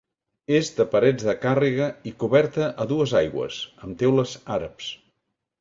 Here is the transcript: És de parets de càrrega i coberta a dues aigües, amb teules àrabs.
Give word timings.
És 0.59 0.71
de 0.77 0.85
parets 0.93 1.25
de 1.27 1.35
càrrega 1.43 1.89
i 2.11 2.15
coberta 2.25 2.71
a 2.85 2.89
dues 2.95 3.15
aigües, 3.23 3.63
amb 3.89 4.01
teules 4.03 4.35
àrabs. 4.61 4.93